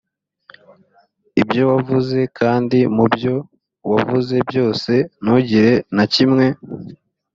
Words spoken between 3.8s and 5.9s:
wavuze byose ntugire